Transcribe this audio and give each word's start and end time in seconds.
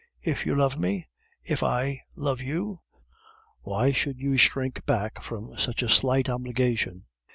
If 0.23 0.47
you 0.47 0.55
love 0.55 0.79
me, 0.79 1.07
if 1.43 1.61
I 1.61 2.01
love 2.15 2.41
you, 2.41 2.79
why 3.61 3.91
should 3.91 4.17
you 4.17 4.35
shrink 4.35 4.83
back 4.87 5.21
from 5.21 5.55
such 5.59 5.83
a 5.83 5.89
slight 5.89 6.27
obligation? 6.27 7.05